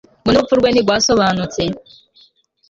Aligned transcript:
ngo 0.21 0.29
n'urupfu 0.29 0.53
rwe 0.59 0.69
ntago 0.71 0.83
rwasobanutse 0.85 1.61